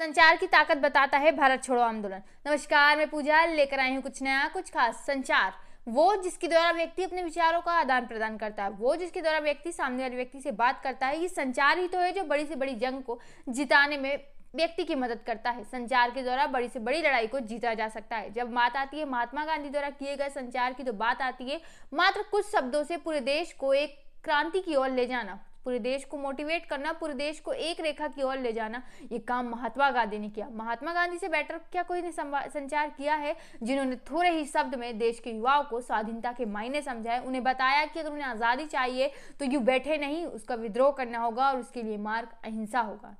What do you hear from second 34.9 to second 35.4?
देश के